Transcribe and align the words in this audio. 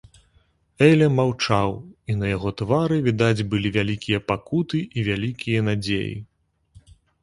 Эля 0.87 1.09
маўчаў, 1.17 1.75
і 2.15 2.17
на 2.23 2.33
яго 2.33 2.49
твары 2.63 2.97
відаць 3.11 3.45
былі 3.55 3.69
вялікія 3.79 4.25
пакуты 4.35 4.85
і 4.97 5.09
вялікія 5.13 5.59
надзеі. 5.73 6.15